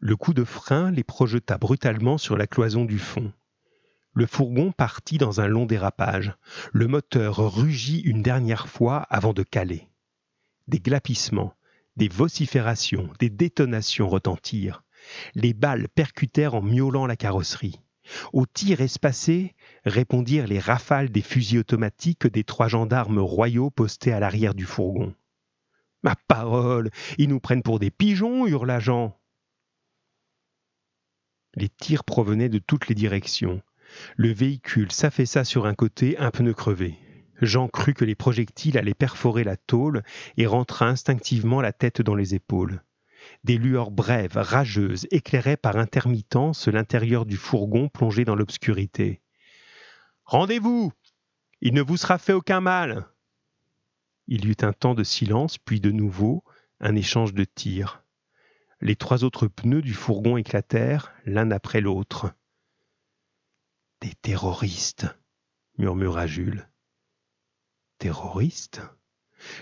Le 0.00 0.14
coup 0.14 0.32
de 0.32 0.44
frein 0.44 0.92
les 0.92 1.02
projeta 1.02 1.58
brutalement 1.58 2.18
sur 2.18 2.36
la 2.36 2.46
cloison 2.46 2.84
du 2.84 3.00
fond. 3.00 3.32
Le 4.14 4.26
fourgon 4.26 4.70
partit 4.70 5.18
dans 5.18 5.40
un 5.40 5.48
long 5.48 5.66
dérapage. 5.66 6.34
Le 6.72 6.86
moteur 6.86 7.52
rugit 7.52 8.00
une 8.00 8.22
dernière 8.22 8.68
fois 8.68 8.98
avant 9.10 9.32
de 9.32 9.42
caler. 9.42 9.88
Des 10.68 10.78
glapissements, 10.78 11.54
des 11.96 12.08
vociférations, 12.08 13.10
des 13.18 13.28
détonations 13.28 14.08
retentirent. 14.08 14.84
Les 15.34 15.52
balles 15.52 15.88
percutèrent 15.88 16.54
en 16.54 16.62
miaulant 16.62 17.06
la 17.06 17.16
carrosserie. 17.16 17.80
Aux 18.32 18.46
tirs 18.46 18.80
espacés 18.80 19.56
répondirent 19.84 20.46
les 20.46 20.60
rafales 20.60 21.10
des 21.10 21.22
fusils 21.22 21.58
automatiques 21.58 22.28
des 22.28 22.44
trois 22.44 22.68
gendarmes 22.68 23.18
royaux 23.18 23.70
postés 23.70 24.12
à 24.12 24.20
l'arrière 24.20 24.54
du 24.54 24.64
fourgon. 24.64 25.12
Ma 26.04 26.14
parole, 26.28 26.90
ils 27.18 27.28
nous 27.28 27.40
prennent 27.40 27.64
pour 27.64 27.80
des 27.80 27.90
pigeons, 27.90 28.46
hurla 28.46 28.78
Jean. 28.78 29.18
Les 31.58 31.68
tirs 31.68 32.04
provenaient 32.04 32.48
de 32.48 32.60
toutes 32.60 32.86
les 32.86 32.94
directions. 32.94 33.60
Le 34.16 34.30
véhicule 34.30 34.92
s'affaissa 34.92 35.42
sur 35.42 35.66
un 35.66 35.74
côté, 35.74 36.16
un 36.18 36.30
pneu 36.30 36.54
crevé. 36.54 36.96
Jean 37.42 37.66
crut 37.66 37.96
que 37.96 38.04
les 38.04 38.14
projectiles 38.14 38.78
allaient 38.78 38.94
perforer 38.94 39.42
la 39.42 39.56
tôle 39.56 40.04
et 40.36 40.46
rentra 40.46 40.86
instinctivement 40.86 41.60
la 41.60 41.72
tête 41.72 42.00
dans 42.00 42.14
les 42.14 42.36
épaules. 42.36 42.84
Des 43.42 43.58
lueurs 43.58 43.90
brèves, 43.90 44.36
rageuses, 44.36 45.08
éclairaient 45.10 45.56
par 45.56 45.76
intermittence 45.78 46.68
l'intérieur 46.68 47.26
du 47.26 47.36
fourgon 47.36 47.88
plongé 47.88 48.24
dans 48.24 48.36
l'obscurité. 48.36 49.20
Rendez-vous 50.26 50.92
Il 51.60 51.74
ne 51.74 51.82
vous 51.82 51.96
sera 51.96 52.18
fait 52.18 52.34
aucun 52.34 52.60
mal 52.60 53.08
Il 54.28 54.44
y 54.44 54.50
eut 54.50 54.62
un 54.62 54.72
temps 54.72 54.94
de 54.94 55.02
silence, 55.02 55.58
puis 55.58 55.80
de 55.80 55.90
nouveau 55.90 56.44
un 56.78 56.94
échange 56.94 57.34
de 57.34 57.42
tirs. 57.42 58.04
Les 58.80 58.96
trois 58.96 59.24
autres 59.24 59.48
pneus 59.48 59.82
du 59.82 59.92
fourgon 59.92 60.36
éclatèrent, 60.36 61.12
l'un 61.24 61.50
après 61.50 61.80
l'autre. 61.80 62.32
Des 64.00 64.14
terroristes, 64.22 65.06
murmura 65.78 66.26
Jules. 66.26 66.68
Terroristes? 67.98 68.82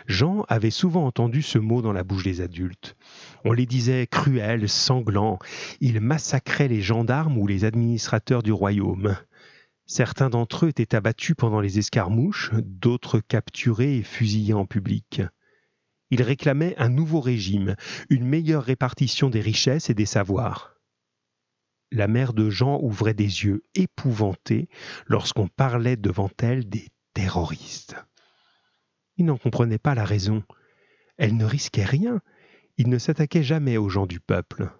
Jean 0.06 0.44
avait 0.48 0.70
souvent 0.70 1.06
entendu 1.06 1.42
ce 1.42 1.58
mot 1.58 1.82
dans 1.82 1.92
la 1.92 2.04
bouche 2.04 2.24
des 2.24 2.40
adultes. 2.40 2.96
On 3.44 3.52
les 3.52 3.66
disait 3.66 4.06
cruels, 4.06 4.68
sanglants. 4.68 5.38
Ils 5.80 6.00
massacraient 6.00 6.68
les 6.68 6.82
gendarmes 6.82 7.38
ou 7.38 7.46
les 7.46 7.64
administrateurs 7.64 8.42
du 8.42 8.52
royaume. 8.52 9.16
Certains 9.86 10.30
d'entre 10.30 10.66
eux 10.66 10.68
étaient 10.68 10.94
abattus 10.94 11.36
pendant 11.36 11.60
les 11.60 11.78
escarmouches, 11.78 12.50
d'autres 12.54 13.20
capturés 13.20 13.98
et 13.98 14.02
fusillés 14.02 14.54
en 14.54 14.66
public. 14.66 15.22
Il 16.10 16.22
réclamait 16.22 16.74
un 16.78 16.88
nouveau 16.88 17.20
régime, 17.20 17.76
une 18.10 18.26
meilleure 18.26 18.64
répartition 18.64 19.28
des 19.28 19.40
richesses 19.40 19.90
et 19.90 19.94
des 19.94 20.06
savoirs. 20.06 20.76
La 21.90 22.08
mère 22.08 22.32
de 22.32 22.50
Jean 22.50 22.80
ouvrait 22.82 23.14
des 23.14 23.44
yeux 23.44 23.62
épouvantés 23.74 24.68
lorsqu'on 25.06 25.48
parlait 25.48 25.96
devant 25.96 26.30
elle 26.42 26.68
des 26.68 26.88
terroristes. 27.14 27.96
Il 29.16 29.26
n'en 29.26 29.38
comprenait 29.38 29.78
pas 29.78 29.94
la 29.94 30.04
raison. 30.04 30.44
Elle 31.16 31.36
ne 31.36 31.44
risquait 31.44 31.84
rien. 31.84 32.20
Il 32.76 32.88
ne 32.88 32.98
s'attaquait 32.98 33.42
jamais 33.42 33.76
aux 33.76 33.88
gens 33.88 34.06
du 34.06 34.20
peuple. 34.20 34.70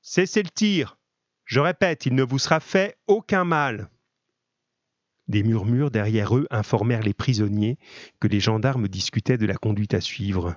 Cessez 0.00 0.42
le 0.42 0.50
tir. 0.50 0.96
Je 1.44 1.60
répète, 1.60 2.06
il 2.06 2.14
ne 2.14 2.22
vous 2.22 2.38
sera 2.38 2.60
fait 2.60 2.96
aucun 3.06 3.44
mal. 3.44 3.90
Des 5.28 5.42
murmures 5.42 5.90
derrière 5.90 6.36
eux 6.36 6.46
informèrent 6.50 7.02
les 7.02 7.14
prisonniers 7.14 7.78
que 8.20 8.28
les 8.28 8.40
gendarmes 8.40 8.88
discutaient 8.88 9.38
de 9.38 9.46
la 9.46 9.56
conduite 9.56 9.94
à 9.94 10.00
suivre. 10.00 10.56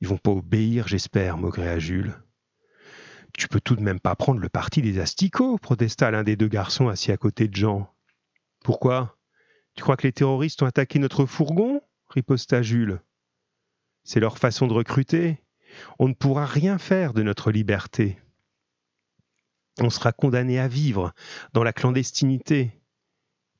Ils 0.00 0.08
vont 0.08 0.18
pas 0.18 0.32
obéir, 0.32 0.88
j'espère, 0.88 1.38
maugréa 1.38 1.78
Jules. 1.78 2.14
Tu 3.38 3.48
peux 3.48 3.60
tout 3.60 3.76
de 3.76 3.82
même 3.82 4.00
pas 4.00 4.16
prendre 4.16 4.40
le 4.40 4.48
parti 4.48 4.82
des 4.82 4.98
asticots, 4.98 5.58
protesta 5.58 6.10
l'un 6.10 6.24
des 6.24 6.36
deux 6.36 6.48
garçons 6.48 6.88
assis 6.88 7.12
à 7.12 7.16
côté 7.16 7.48
de 7.48 7.54
Jean. 7.54 7.92
Pourquoi? 8.64 9.18
Tu 9.74 9.82
crois 9.82 9.96
que 9.96 10.06
les 10.06 10.12
terroristes 10.12 10.62
ont 10.62 10.66
attaqué 10.66 10.98
notre 10.98 11.26
fourgon? 11.26 11.82
riposta 12.08 12.62
Jules. 12.62 13.00
C'est 14.04 14.20
leur 14.20 14.38
façon 14.38 14.66
de 14.66 14.72
recruter. 14.72 15.42
On 15.98 16.08
ne 16.08 16.14
pourra 16.14 16.46
rien 16.46 16.78
faire 16.78 17.12
de 17.12 17.22
notre 17.22 17.50
liberté. 17.50 18.18
On 19.80 19.90
sera 19.90 20.12
condamné 20.12 20.58
à 20.58 20.68
vivre 20.68 21.12
dans 21.52 21.62
la 21.62 21.72
clandestinité. 21.72 22.72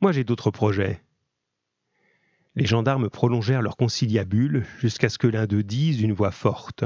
Moi 0.00 0.12
j'ai 0.12 0.24
d'autres 0.24 0.50
projets. 0.50 1.02
Les 2.54 2.66
gendarmes 2.66 3.10
prolongèrent 3.10 3.62
leur 3.62 3.76
conciliabule 3.76 4.66
jusqu'à 4.78 5.08
ce 5.08 5.18
que 5.18 5.26
l'un 5.26 5.46
d'eux 5.46 5.62
dise 5.62 5.98
d'une 5.98 6.12
voix 6.12 6.30
forte. 6.30 6.84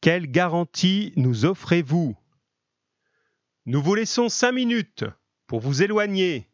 Quelle 0.00 0.30
garantie 0.30 1.12
nous 1.16 1.44
offrez-vous? 1.44 2.16
Nous 3.66 3.82
vous 3.82 3.94
laissons 3.96 4.28
cinq 4.28 4.52
minutes 4.52 5.04
pour 5.48 5.58
vous 5.58 5.82
éloigner, 5.82 6.48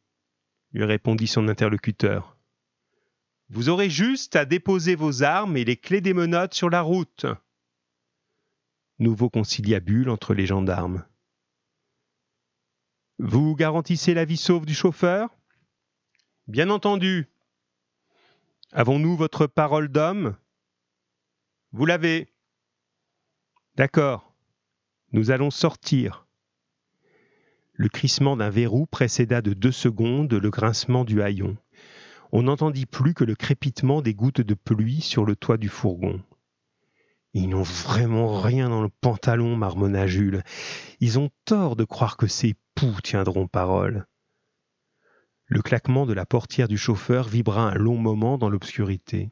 lui 0.72 0.84
répondit 0.84 1.26
son 1.26 1.48
interlocuteur. 1.48 2.38
Vous 3.50 3.68
aurez 3.68 3.90
juste 3.90 4.34
à 4.36 4.46
déposer 4.46 4.94
vos 4.94 5.22
armes 5.22 5.58
et 5.58 5.64
les 5.64 5.76
clés 5.76 6.00
des 6.00 6.14
menottes 6.14 6.54
sur 6.54 6.70
la 6.70 6.80
route. 6.80 7.26
Nouveau 8.98 9.28
conciliabule 9.28 10.08
entre 10.08 10.32
les 10.32 10.46
gendarmes. 10.46 11.04
Vous 13.24 13.54
garantissez 13.54 14.14
la 14.14 14.24
vie 14.24 14.36
sauve 14.36 14.66
du 14.66 14.74
chauffeur? 14.74 15.30
Bien 16.48 16.70
entendu. 16.70 17.28
Avons-nous 18.72 19.16
votre 19.16 19.46
parole 19.46 19.86
d'homme? 19.86 20.34
Vous 21.70 21.86
l'avez. 21.86 22.32
D'accord. 23.76 24.34
Nous 25.12 25.30
allons 25.30 25.52
sortir. 25.52 26.26
Le 27.74 27.88
crissement 27.88 28.36
d'un 28.36 28.50
verrou 28.50 28.86
précéda 28.86 29.40
de 29.40 29.52
deux 29.52 29.70
secondes 29.70 30.34
le 30.34 30.50
grincement 30.50 31.04
du 31.04 31.22
haillon. 31.22 31.56
On 32.32 32.42
n'entendit 32.42 32.86
plus 32.86 33.14
que 33.14 33.22
le 33.22 33.36
crépitement 33.36 34.02
des 34.02 34.14
gouttes 34.14 34.40
de 34.40 34.54
pluie 34.54 35.00
sur 35.00 35.24
le 35.24 35.36
toit 35.36 35.58
du 35.58 35.68
fourgon. 35.68 36.20
Ils 37.34 37.48
n'ont 37.48 37.62
vraiment 37.62 38.40
rien 38.40 38.68
dans 38.68 38.82
le 38.82 38.88
pantalon, 38.88 39.54
marmonna 39.54 40.08
Jules. 40.08 40.42
Ils 40.98 41.20
ont 41.20 41.30
tort 41.44 41.76
de 41.76 41.84
croire 41.84 42.16
que 42.16 42.26
ces 42.26 42.56
poux 42.74 43.00
tiendront 43.02 43.46
parole. 43.46 44.06
Le 45.46 45.62
claquement 45.62 46.06
de 46.06 46.12
la 46.12 46.26
portière 46.26 46.68
du 46.68 46.78
chauffeur 46.78 47.28
vibra 47.28 47.70
un 47.70 47.74
long 47.74 47.96
moment 47.96 48.38
dans 48.38 48.48
l'obscurité. 48.48 49.30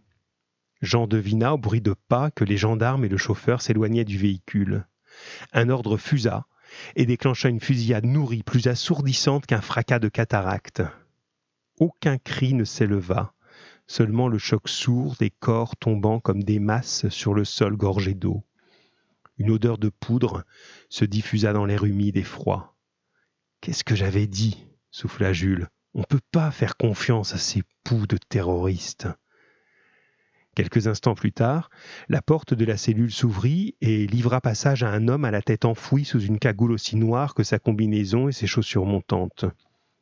Jean 0.83 1.07
devina 1.07 1.55
au 1.55 1.59
bruit 1.59 1.81
de 1.81 1.95
pas 2.09 2.31
que 2.31 2.45
les 2.45 2.57
gendarmes 2.57 3.05
et 3.05 3.09
le 3.09 3.17
chauffeur 3.17 3.63
s'éloignaient 3.63 4.05
du 4.05 4.19
véhicule. 4.19 4.87
Un 5.53 5.69
ordre 5.69 5.97
fusa 5.97 6.47
et 6.97 7.07
déclencha 7.07 7.49
une 7.49 7.61
fusillade 7.61 8.07
nourrie, 8.07 8.43
plus 8.43 8.67
assourdissante 8.67 9.47
qu'un 9.47 9.61
fracas 9.61 9.99
de 9.99 10.09
cataracte. 10.09 10.83
Aucun 11.79 12.19
cri 12.19 12.55
ne 12.55 12.65
s'éleva 12.65 13.35
seulement 13.91 14.29
le 14.29 14.39
choc 14.39 14.69
sourd 14.69 15.17
des 15.19 15.31
corps 15.31 15.77
tombant 15.77 16.21
comme 16.21 16.45
des 16.45 16.61
masses 16.61 17.09
sur 17.09 17.35
le 17.35 17.45
sol 17.45 17.77
gorgé 17.77 18.15
d'eau. 18.15 18.45
Une 19.37 19.51
odeur 19.51 19.79
de 19.79 19.89
poudre 19.89 20.45
se 20.89 21.05
diffusa 21.05 21.53
dans 21.53 21.65
l'air 21.65 21.85
humide 21.85 22.17
et 22.17 22.23
froid. 22.23 22.77
Qu'est-ce 23.61 23.85
que 23.85 23.95
j'avais 23.95 24.27
dit? 24.27 24.67
souffla 24.91 25.33
Jules. 25.33 25.69
On 25.95 26.01
ne 26.01 26.05
peut 26.05 26.21
pas 26.33 26.51
faire 26.51 26.77
confiance 26.77 27.35
à 27.35 27.39
ces 27.39 27.63
poux 27.85 28.07
de 28.07 28.17
terroristes. 28.17 29.09
Quelques 30.55 30.87
instants 30.87 31.15
plus 31.15 31.33
tard, 31.33 31.71
la 32.09 32.23
porte 32.23 32.55
de 32.55 32.65
la 32.65 32.77
cellule 32.77 33.13
s'ouvrit 33.13 33.77
et 33.81 34.07
livra 34.07 34.41
passage 34.41 34.83
à 34.83 34.91
un 34.91 35.09
homme 35.09 35.25
à 35.25 35.31
la 35.31 35.43
tête 35.43 35.65
enfouie 35.65 36.05
sous 36.05 36.21
une 36.21 36.39
cagoule 36.39 36.73
aussi 36.73 36.97
noire 36.97 37.35
que 37.35 37.43
sa 37.43 37.59
combinaison 37.59 38.29
et 38.29 38.33
ses 38.33 38.47
chaussures 38.47 38.87
montantes. 38.87 39.45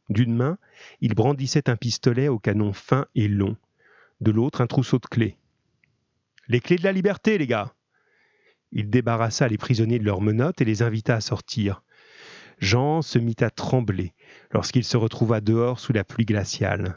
D'une 0.09 0.35
main, 0.35 0.59
il 1.01 1.15
brandissait 1.15 1.69
un 1.69 1.77
pistolet 1.77 2.29
au 2.29 2.39
canon 2.39 2.73
fin 2.73 3.07
et 3.15 3.29
long 3.29 3.57
de 4.21 4.31
l'autre 4.31 4.61
un 4.61 4.67
trousseau 4.67 4.99
de 4.99 5.07
clés. 5.07 5.37
Les 6.49 6.61
clés 6.61 6.77
de 6.77 6.85
la 6.85 6.93
liberté, 6.93 7.39
les 7.39 7.47
gars 7.47 7.75
Il 8.73 8.91
débarrassa 8.91 9.49
les 9.49 9.59
prisonniers 9.59 9.99
de 9.99 10.05
leurs 10.05 10.21
menottes 10.21 10.61
et 10.61 10.65
les 10.65 10.83
invita 10.83 11.17
à 11.17 11.21
sortir. 11.21 11.83
Jean 12.61 13.03
se 13.03 13.19
mit 13.19 13.37
à 13.41 13.51
trembler 13.51 14.13
lorsqu'il 14.53 14.85
se 14.85 14.97
retrouva 14.97 15.41
dehors 15.41 15.79
sous 15.79 15.93
la 15.93 16.05
pluie 16.05 16.25
glaciale. 16.25 16.97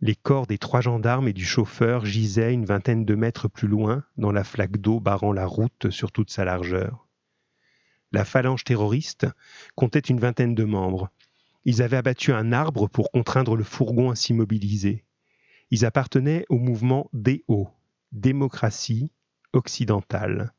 Les 0.00 0.14
corps 0.14 0.46
des 0.46 0.56
trois 0.56 0.80
gendarmes 0.80 1.28
et 1.28 1.34
du 1.34 1.44
chauffeur 1.44 2.06
gisaient 2.06 2.54
une 2.54 2.64
vingtaine 2.64 3.04
de 3.04 3.14
mètres 3.14 3.48
plus 3.48 3.68
loin 3.68 4.04
dans 4.16 4.32
la 4.32 4.44
flaque 4.44 4.78
d'eau 4.78 4.98
barrant 4.98 5.32
la 5.32 5.44
route 5.44 5.90
sur 5.90 6.10
toute 6.10 6.30
sa 6.30 6.46
largeur. 6.46 7.06
La 8.10 8.24
phalange 8.24 8.64
terroriste 8.64 9.26
comptait 9.74 9.98
une 10.00 10.18
vingtaine 10.18 10.54
de 10.54 10.64
membres. 10.64 11.10
Ils 11.66 11.82
avaient 11.82 11.98
abattu 11.98 12.32
un 12.32 12.52
arbre 12.52 12.88
pour 12.88 13.10
contraindre 13.10 13.56
le 13.56 13.64
fourgon 13.64 14.10
à 14.10 14.16
s'immobiliser. 14.16 15.04
Ils 15.70 15.84
appartenaient 15.84 16.46
au 16.48 16.56
mouvement 16.56 17.10
DO, 17.12 17.68
démocratie 18.12 19.12
occidentale, 19.52 20.54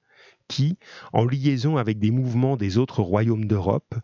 qui, 0.52 0.78
en 1.14 1.24
liaison 1.24 1.78
avec 1.78 1.98
des 1.98 2.12
mouvements 2.12 2.58
des 2.58 2.78
autres 2.78 3.02
royaumes 3.02 3.46
d'Europe, 3.46 3.96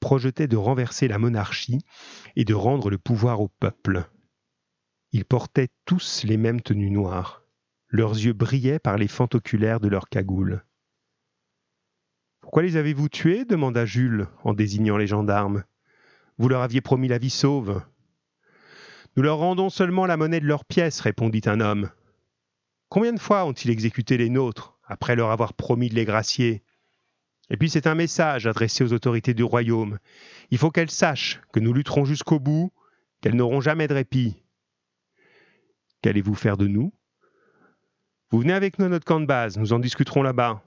projetait 0.00 0.48
de 0.48 0.56
renverser 0.56 1.06
la 1.06 1.18
monarchie 1.18 1.78
et 2.34 2.44
de 2.44 2.54
rendre 2.54 2.90
le 2.90 2.98
pouvoir 2.98 3.40
au 3.40 3.46
peuple. 3.46 4.10
Ils 5.12 5.24
portaient 5.24 5.68
tous 5.84 6.24
les 6.24 6.36
mêmes 6.36 6.60
tenues 6.60 6.90
noires. 6.90 7.44
Leurs 7.88 8.14
yeux 8.14 8.32
brillaient 8.32 8.80
par 8.80 8.98
les 8.98 9.06
fentes 9.06 9.36
oculaires 9.36 9.78
de 9.78 9.86
leurs 9.86 10.08
cagoules. 10.08 10.64
Pourquoi 12.40 12.64
les 12.64 12.76
avez-vous 12.76 13.08
tués? 13.08 13.44
demanda 13.44 13.86
Jules 13.86 14.26
en 14.42 14.54
désignant 14.54 14.96
les 14.96 15.06
gendarmes. 15.06 15.62
Vous 16.36 16.48
leur 16.48 16.62
aviez 16.62 16.80
promis 16.80 17.06
la 17.06 17.18
vie 17.18 17.30
sauve. 17.30 17.80
Nous 19.16 19.22
leur 19.22 19.38
rendons 19.38 19.70
seulement 19.70 20.06
la 20.06 20.16
monnaie 20.16 20.40
de 20.40 20.46
leurs 20.46 20.64
pièces, 20.64 20.98
répondit 20.98 21.42
un 21.44 21.60
homme. 21.60 21.90
Combien 22.88 23.12
de 23.12 23.20
fois 23.20 23.44
ont-ils 23.44 23.70
exécuté 23.70 24.16
les 24.16 24.30
nôtres, 24.30 24.71
après 24.92 25.16
leur 25.16 25.30
avoir 25.30 25.54
promis 25.54 25.88
de 25.88 25.94
les 25.94 26.04
gracier 26.04 26.62
Et 27.48 27.56
puis 27.56 27.70
c'est 27.70 27.86
un 27.86 27.94
message 27.94 28.46
adressé 28.46 28.84
aux 28.84 28.92
autorités 28.92 29.32
du 29.32 29.42
royaume. 29.42 29.98
Il 30.50 30.58
faut 30.58 30.70
qu'elles 30.70 30.90
sachent 30.90 31.40
que 31.52 31.60
nous 31.60 31.72
lutterons 31.72 32.04
jusqu'au 32.04 32.38
bout, 32.38 32.72
qu'elles 33.22 33.36
n'auront 33.36 33.62
jamais 33.62 33.88
de 33.88 33.94
répit. 33.94 34.36
Qu'allez-vous 36.02 36.34
faire 36.34 36.58
de 36.58 36.66
nous? 36.66 36.92
Vous 38.30 38.40
venez 38.40 38.52
avec 38.52 38.78
nous 38.78 38.84
à 38.84 38.88
notre 38.88 39.06
camp 39.06 39.20
de 39.20 39.26
base, 39.26 39.56
nous 39.56 39.72
en 39.72 39.78
discuterons 39.78 40.22
là-bas. 40.22 40.62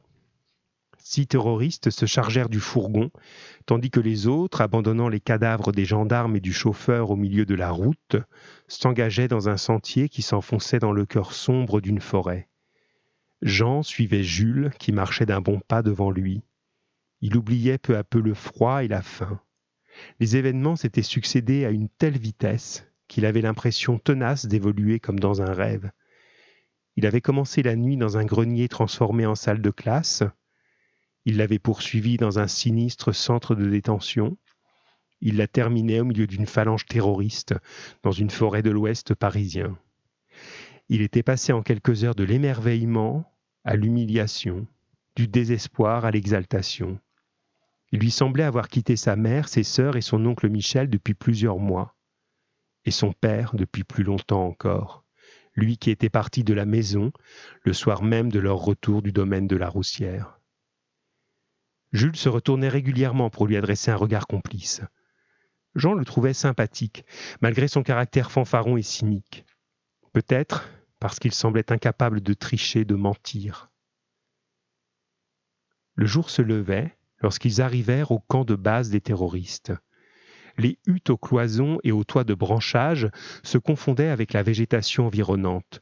Six 0.97 1.27
terroristes 1.27 1.91
se 1.91 2.07
chargèrent 2.07 2.49
du 2.49 2.59
fourgon, 2.59 3.11
tandis 3.67 3.91
que 3.91 3.99
les 3.99 4.25
autres, 4.25 4.61
abandonnant 4.61 5.07
les 5.07 5.19
cadavres 5.19 5.71
des 5.71 5.85
gendarmes 5.85 6.35
et 6.35 6.39
du 6.39 6.51
chauffeur 6.51 7.11
au 7.11 7.15
milieu 7.15 7.45
de 7.45 7.53
la 7.53 7.69
route, 7.69 8.15
s'engageaient 8.67 9.27
dans 9.27 9.49
un 9.49 9.57
sentier 9.57 10.09
qui 10.09 10.23
s'enfonçait 10.23 10.79
dans 10.79 10.93
le 10.93 11.05
cœur 11.05 11.33
sombre 11.33 11.79
d'une 11.79 12.01
forêt. 12.01 12.49
Jean 13.41 13.83
suivait 13.83 14.23
Jules, 14.23 14.71
qui 14.79 14.91
marchait 14.91 15.25
d'un 15.25 15.41
bon 15.41 15.59
pas 15.59 15.81
devant 15.81 16.11
lui. 16.11 16.41
Il 17.21 17.37
oubliait 17.37 17.77
peu 17.77 17.97
à 17.97 18.03
peu 18.03 18.19
le 18.19 18.33
froid 18.33 18.83
et 18.83 18.87
la 18.87 19.01
faim. 19.01 19.39
Les 20.19 20.35
événements 20.35 20.75
s'étaient 20.75 21.01
succédés 21.01 21.65
à 21.65 21.71
une 21.71 21.89
telle 21.89 22.17
vitesse 22.17 22.87
qu'il 23.07 23.25
avait 23.25 23.41
l'impression 23.41 23.99
tenace 23.99 24.45
d'évoluer 24.45 24.99
comme 24.99 25.19
dans 25.19 25.41
un 25.41 25.53
rêve. 25.53 25.91
Il 26.95 27.05
avait 27.05 27.21
commencé 27.21 27.61
la 27.61 27.75
nuit 27.75 27.97
dans 27.97 28.17
un 28.17 28.25
grenier 28.25 28.67
transformé 28.67 29.25
en 29.25 29.35
salle 29.35 29.61
de 29.61 29.69
classe, 29.69 30.23
il 31.25 31.37
l'avait 31.37 31.59
poursuivi 31.59 32.17
dans 32.17 32.37
un 32.37 32.47
sinistre 32.47 33.11
centre 33.11 33.55
de 33.55 33.67
détention. 33.67 34.37
Il 35.21 35.37
l'a 35.37 35.47
terminé 35.47 35.99
au 35.99 36.05
milieu 36.05 36.27
d'une 36.27 36.45
phalange 36.45 36.85
terroriste 36.85 37.55
dans 38.03 38.11
une 38.11 38.29
forêt 38.29 38.61
de 38.61 38.69
l'ouest 38.69 39.15
parisien. 39.15 39.75
Il 40.87 41.01
était 41.01 41.23
passé 41.23 41.51
en 41.51 41.63
quelques 41.63 42.03
heures 42.03 42.15
de 42.15 42.23
l'émerveillement 42.23 43.31
à 43.63 43.75
l'humiliation, 43.75 44.67
du 45.15 45.27
désespoir 45.27 46.05
à 46.05 46.11
l'exaltation. 46.11 46.99
Il 47.91 47.99
lui 47.99 48.11
semblait 48.11 48.43
avoir 48.43 48.67
quitté 48.67 48.95
sa 48.95 49.15
mère, 49.15 49.47
ses 49.47 49.63
sœurs 49.63 49.95
et 49.95 50.01
son 50.01 50.23
oncle 50.25 50.49
Michel 50.49 50.89
depuis 50.89 51.15
plusieurs 51.15 51.57
mois, 51.57 51.95
et 52.85 52.91
son 52.91 53.13
père 53.13 53.55
depuis 53.55 53.83
plus 53.83 54.03
longtemps 54.03 54.45
encore, 54.45 55.03
lui 55.55 55.77
qui 55.77 55.89
était 55.89 56.09
parti 56.09 56.43
de 56.43 56.53
la 56.53 56.65
maison 56.65 57.11
le 57.63 57.73
soir 57.73 58.03
même 58.03 58.31
de 58.31 58.39
leur 58.39 58.57
retour 58.57 59.01
du 59.01 59.11
domaine 59.11 59.47
de 59.47 59.55
la 59.55 59.69
Roussière. 59.69 60.39
Jules 61.93 62.17
se 62.17 62.29
retournait 62.29 62.69
régulièrement 62.69 63.29
pour 63.29 63.47
lui 63.47 63.57
adresser 63.57 63.89
un 63.89 63.95
regard 63.95 64.27
complice. 64.27 64.81
Jean 65.73 65.93
le 65.93 66.05
trouvait 66.05 66.33
sympathique, 66.33 67.05
malgré 67.41 67.67
son 67.67 67.81
caractère 67.81 68.31
fanfaron 68.31 68.77
et 68.77 68.81
cynique. 68.81 69.45
Peut-être 70.15 70.69
parce 71.01 71.19
qu'il 71.19 71.33
semblait 71.33 71.73
incapable 71.73 72.21
de 72.21 72.33
tricher, 72.33 72.85
de 72.85 72.95
mentir. 72.95 73.69
Le 75.95 76.05
jour 76.05 76.29
se 76.29 76.41
levait 76.41 76.97
lorsqu'ils 77.19 77.61
arrivèrent 77.61 78.11
au 78.11 78.19
camp 78.19 78.45
de 78.45 78.55
base 78.55 78.89
des 78.89 79.01
terroristes. 79.01 79.73
Les 80.57 80.79
huttes 80.87 81.09
aux 81.09 81.17
cloisons 81.17 81.79
et 81.83 81.91
aux 81.91 82.05
toits 82.05 82.23
de 82.23 82.33
branchage 82.33 83.09
se 83.43 83.57
confondaient 83.57 84.07
avec 84.07 84.31
la 84.31 84.41
végétation 84.41 85.07
environnante. 85.07 85.81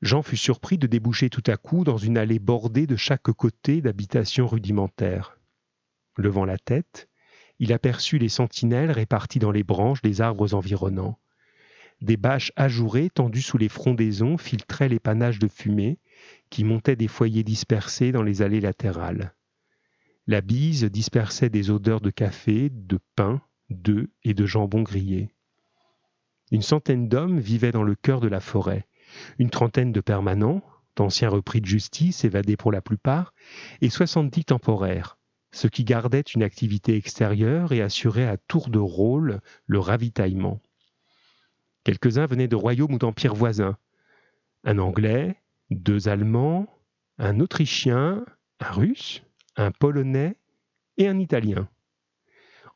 Jean 0.00 0.22
fut 0.22 0.36
surpris 0.36 0.76
de 0.76 0.88
déboucher 0.88 1.30
tout 1.30 1.44
à 1.46 1.56
coup 1.56 1.84
dans 1.84 1.98
une 1.98 2.18
allée 2.18 2.40
bordée 2.40 2.88
de 2.88 2.96
chaque 2.96 3.30
côté 3.30 3.80
d'habitations 3.82 4.48
rudimentaires. 4.48 5.38
Levant 6.16 6.44
la 6.44 6.58
tête, 6.58 7.08
il 7.60 7.72
aperçut 7.72 8.18
les 8.18 8.28
sentinelles 8.28 8.90
réparties 8.90 9.38
dans 9.38 9.52
les 9.52 9.62
branches 9.62 10.02
des 10.02 10.22
arbres 10.22 10.54
environnants. 10.54 11.20
Des 12.02 12.16
bâches 12.16 12.52
ajourées 12.56 13.10
tendues 13.10 13.42
sous 13.42 13.58
les 13.58 13.68
frondaisons 13.68 14.36
filtraient 14.36 14.88
les 14.88 14.98
panaches 14.98 15.38
de 15.38 15.46
fumée 15.46 16.00
qui 16.50 16.64
montaient 16.64 16.96
des 16.96 17.06
foyers 17.06 17.44
dispersés 17.44 18.10
dans 18.10 18.24
les 18.24 18.42
allées 18.42 18.60
latérales. 18.60 19.36
La 20.26 20.40
bise 20.40 20.84
dispersait 20.84 21.48
des 21.48 21.70
odeurs 21.70 22.00
de 22.00 22.10
café, 22.10 22.70
de 22.70 22.98
pain, 23.14 23.40
d'œufs 23.70 24.08
et 24.24 24.34
de 24.34 24.46
jambon 24.46 24.82
grillé. 24.82 25.32
Une 26.50 26.62
centaine 26.62 27.08
d'hommes 27.08 27.38
vivaient 27.38 27.72
dans 27.72 27.84
le 27.84 27.94
cœur 27.94 28.20
de 28.20 28.28
la 28.28 28.40
forêt 28.40 28.86
une 29.38 29.50
trentaine 29.50 29.92
de 29.92 30.00
permanents, 30.00 30.62
d'anciens 30.96 31.28
repris 31.28 31.60
de 31.60 31.66
justice 31.66 32.24
évadés 32.24 32.56
pour 32.56 32.72
la 32.72 32.80
plupart, 32.80 33.32
et 33.80 33.90
soixante-dix 33.90 34.46
temporaires, 34.46 35.18
ce 35.52 35.68
qui 35.68 35.84
gardait 35.84 36.20
une 36.20 36.42
activité 36.42 36.96
extérieure 36.96 37.72
et 37.72 37.82
assurait 37.82 38.26
à 38.26 38.36
tour 38.36 38.70
de 38.70 38.78
rôle 38.78 39.40
le 39.66 39.78
ravitaillement. 39.78 40.60
Quelques-uns 41.84 42.26
venaient 42.26 42.48
de 42.48 42.56
royaumes 42.56 42.94
ou 42.94 42.98
d'empires 42.98 43.34
voisins. 43.34 43.76
Un 44.64 44.78
Anglais, 44.78 45.36
deux 45.70 46.08
Allemands, 46.08 46.66
un 47.18 47.40
Autrichien, 47.40 48.24
un 48.60 48.70
Russe, 48.70 49.22
un 49.56 49.70
Polonais 49.70 50.36
et 50.96 51.08
un 51.08 51.18
Italien. 51.18 51.68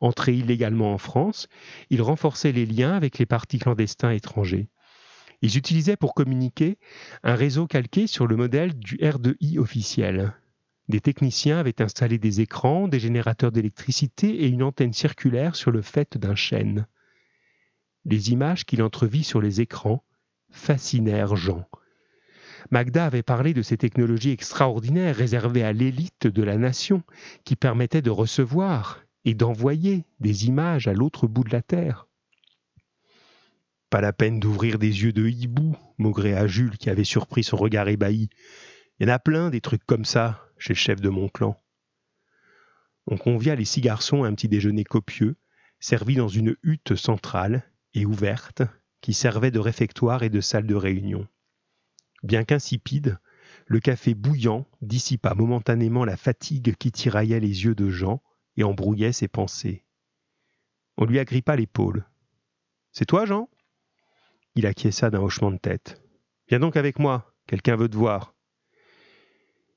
Entrés 0.01 0.35
illégalement 0.35 0.93
en 0.93 0.99
France, 0.99 1.49
ils 1.89 2.03
renforçaient 2.03 2.53
les 2.53 2.67
liens 2.67 2.93
avec 2.93 3.19
les 3.19 3.27
partis 3.27 3.59
clandestins 3.59 4.11
étrangers. 4.11 4.69
Ils 5.43 5.57
utilisaient 5.57 5.97
pour 5.97 6.15
communiquer 6.15 6.79
un 7.23 7.35
réseau 7.35 7.67
calqué 7.67 8.07
sur 8.07 8.27
le 8.27 8.37
modèle 8.37 8.79
du 8.79 8.97
R2I 8.97 9.59
officiel. 9.59 10.35
Des 10.89 11.01
techniciens 11.01 11.59
avaient 11.59 11.83
installé 11.83 12.19
des 12.19 12.41
écrans, 12.41 12.89
des 12.89 13.01
générateurs 13.01 13.53
d'électricité 13.53 14.45
et 14.45 14.49
une 14.49 14.63
antenne 14.63 14.93
circulaire 14.93 15.57
sur 15.57 15.71
le 15.71 15.83
fait 15.83 16.17
d'un 16.17 16.35
chêne. 16.35 16.87
Les 18.09 18.31
images 18.31 18.65
qu'il 18.65 18.85
entrevit 18.85 19.25
sur 19.25 19.41
les 19.41 19.61
écrans 19.61 20.05
fascinèrent 20.51 21.35
Jean. 21.35 21.69
Magda 22.71 23.05
avait 23.05 23.25
parlé 23.25 23.53
de 23.53 23.63
ces 23.63 23.77
technologies 23.77 24.31
extraordinaires 24.31 25.17
réservées 25.17 25.65
à 25.65 25.73
l'élite 25.73 26.29
de 26.29 26.43
la 26.45 26.57
nation 26.57 27.03
qui 27.45 27.57
permettaient 27.57 28.03
de 28.03 28.11
recevoir 28.11 29.03
et 29.25 29.35
d'envoyer 29.35 30.05
des 30.21 30.47
images 30.47 30.87
à 30.87 30.93
l'autre 30.93 31.27
bout 31.27 31.43
de 31.43 31.51
la 31.51 31.63
Terre. 31.63 32.07
Pas 33.91 34.01
la 34.01 34.13
peine 34.13 34.39
d'ouvrir 34.39 34.79
des 34.79 35.03
yeux 35.03 35.13
de 35.13 35.27
hibou, 35.27 35.77
maugréa 35.99 36.47
Jules 36.47 36.79
qui 36.79 36.91
avait 36.91 37.03
surpris 37.03 37.43
son 37.43 37.57
regard 37.57 37.89
ébahi. 37.89 38.29
Il 39.01 39.09
y 39.09 39.11
en 39.11 39.15
a 39.15 39.19
plein 39.19 39.51
des 39.51 39.61
trucs 39.61 39.85
comme 39.85 40.05
ça 40.05 40.49
chez 40.59 40.75
le 40.75 40.79
chef 40.79 41.01
de 41.01 41.09
mon 41.09 41.29
clan. 41.29 41.61
On 43.09 43.17
convia 43.17 43.57
les 43.57 43.65
six 43.65 43.81
garçons 43.81 44.23
à 44.23 44.29
un 44.29 44.35
petit 44.35 44.49
déjeuner 44.49 44.85
copieux, 44.85 45.37
servi 45.81 46.15
dans 46.15 46.29
une 46.29 46.57
hutte 46.63 46.95
centrale 46.95 47.69
et 47.97 48.05
ouverte, 48.05 48.63
qui 49.01 49.15
servait 49.15 49.51
de 49.51 49.59
réfectoire 49.59 50.23
et 50.23 50.29
de 50.29 50.41
salle 50.41 50.67
de 50.67 50.75
réunion. 50.75 51.27
Bien 52.23 52.45
qu'insipide, 52.45 53.19
le 53.67 53.81
café 53.81 54.15
bouillant 54.15 54.67
dissipa 54.83 55.35
momentanément 55.35 56.05
la 56.05 56.17
fatigue 56.17 56.77
qui 56.77 56.93
tiraillait 56.93 57.41
les 57.41 57.65
yeux 57.65 57.75
de 57.75 57.89
Jean 57.89 58.23
et 58.57 58.65
embrouillait 58.65 59.13
ses 59.13 59.29
pensées. 59.29 59.85
On 60.99 61.07
lui 61.07 61.19
agrippa 61.19 61.57
l'épaule. 61.57 62.07
C'est 62.93 63.07
toi, 63.07 63.25
Jean? 63.25 63.49
Il 64.55 64.67
acquiesça 64.67 65.11
d'un 65.11 65.21
hochement 65.21 65.51
de 65.51 65.59
tête. 65.59 66.03
Viens 66.49 66.61
donc 66.61 66.77
avec 66.77 66.99
moi, 66.99 67.35
quelqu'un 67.47 67.77
veut 67.77 67.89
te 67.89 67.97
voir. 67.97 68.35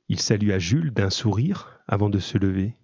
Il 0.10 0.20
salua 0.20 0.60
Jules 0.60 0.92
d'un 0.92 1.10
sourire 1.10 1.82
avant 1.88 2.10
de 2.10 2.20
se 2.20 2.38
lever. 2.38 2.76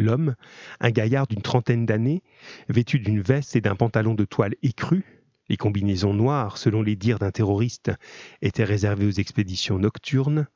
L'homme, 0.00 0.34
un 0.80 0.90
gaillard 0.90 1.26
d'une 1.26 1.42
trentaine 1.42 1.84
d'années, 1.84 2.22
vêtu 2.70 2.98
d'une 2.98 3.20
veste 3.20 3.54
et 3.54 3.60
d'un 3.60 3.76
pantalon 3.76 4.14
de 4.14 4.24
toile 4.24 4.54
écru, 4.62 5.04
les 5.50 5.58
combinaisons 5.58 6.14
noires, 6.14 6.56
selon 6.56 6.80
les 6.80 6.96
dires 6.96 7.18
d'un 7.18 7.30
terroriste, 7.30 7.92
étaient 8.40 8.64
réservées 8.64 9.04
aux 9.04 9.10
expéditions 9.10 9.78
nocturnes, 9.78 10.46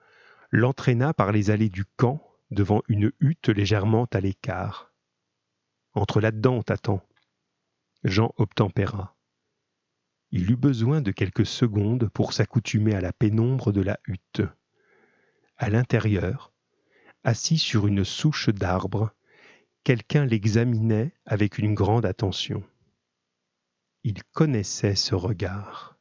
l'entraîna 0.51 1.13
par 1.13 1.31
les 1.31 1.51
allées 1.51 1.69
du 1.69 1.85
camp 1.85 2.27
devant 2.53 2.81
une 2.89 3.13
hutte 3.21 3.51
légèrement 3.51 4.07
à 4.15 4.21
l'écart. 4.21 4.95
Entre 5.93 6.23
là-dedans, 6.23 6.55
on 6.55 6.63
t'attend. 6.63 7.03
Jean 8.03 8.33
obtempéra. 8.39 9.15
Il 10.31 10.51
eut 10.51 10.57
besoin 10.57 11.03
de 11.03 11.11
quelques 11.11 11.45
secondes 11.45 12.09
pour 12.15 12.33
s'accoutumer 12.33 12.95
à 12.95 13.03
la 13.03 13.13
pénombre 13.13 13.73
de 13.73 13.83
la 13.83 14.01
hutte. 14.07 14.41
À 15.59 15.69
l'intérieur, 15.69 16.51
assis 17.25 17.59
sur 17.59 17.87
une 17.87 18.05
souche 18.05 18.49
d'arbre, 18.49 19.13
quelqu'un 19.85 20.25
l'examinait 20.25 21.13
avec 21.27 21.59
une 21.59 21.75
grande 21.75 22.07
attention. 22.07 22.65
Il 24.03 24.25
connaissait 24.25 24.97
ce 24.97 25.15
regard. 25.15 25.94